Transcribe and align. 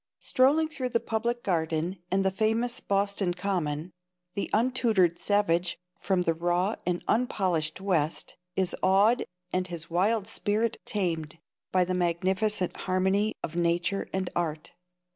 Strolling 0.19 0.67
through 0.67 0.89
the 0.89 0.99
Public 0.99 1.43
Garden 1.43 1.99
and 2.09 2.25
the 2.25 2.31
famous 2.31 2.79
Boston 2.79 3.35
Common, 3.35 3.91
the 4.33 4.49
untutored 4.51 5.19
savage 5.19 5.77
from 5.95 6.23
the 6.23 6.33
raw 6.33 6.73
and 6.87 7.03
unpolished 7.07 7.79
West 7.79 8.35
is 8.55 8.75
awed 8.81 9.23
and 9.53 9.67
his 9.67 9.91
wild 9.91 10.25
spirit 10.25 10.77
tamed 10.85 11.37
by 11.71 11.85
the 11.85 11.93
magnificent 11.93 12.75
harmony 12.77 13.35
of 13.43 13.55
nature 13.55 14.09
and 14.11 14.31
art. 14.35 14.73